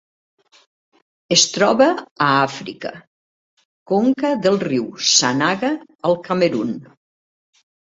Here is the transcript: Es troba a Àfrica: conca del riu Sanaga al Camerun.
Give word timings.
Es 1.35 1.43
troba 1.57 1.87
a 1.89 1.99
Àfrica: 2.47 2.93
conca 3.95 4.35
del 4.49 4.61
riu 4.67 4.93
Sanaga 5.15 5.75
al 6.13 6.23
Camerun. 6.31 6.79